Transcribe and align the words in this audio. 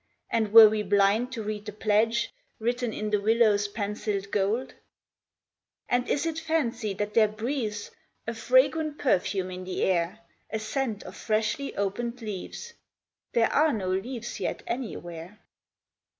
And 0.31 0.51
were 0.51 0.67
we 0.67 0.81
blind 0.81 1.31
to 1.33 1.43
read 1.43 1.67
the 1.67 1.71
pledge 1.71 2.33
Written 2.57 2.91
in 2.91 3.11
the 3.11 3.21
willow's 3.21 3.67
pencilled 3.67 4.31
gold? 4.31 4.73
And 5.87 6.09
is 6.09 6.25
it 6.25 6.39
fancy 6.39 6.95
that 6.95 7.13
there 7.13 7.27
breathes 7.27 7.91
A 8.25 8.33
vagrant 8.33 8.97
perfume 8.97 9.51
in 9.51 9.63
the 9.63 9.83
air, 9.83 10.17
A 10.49 10.57
scent 10.57 11.03
of 11.03 11.15
freshly 11.15 11.75
opened 11.75 12.19
leaves? 12.19 12.73
There 13.33 13.53
are 13.53 13.71
no 13.73 13.89
leaves 13.91 14.39
yet 14.39 14.63
anywhere. 14.65 15.37